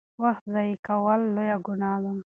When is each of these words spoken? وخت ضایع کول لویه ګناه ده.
وخت 0.21 0.43
ضایع 0.53 0.77
کول 0.87 1.21
لویه 1.35 1.57
ګناه 1.65 1.97
ده. 2.03 2.11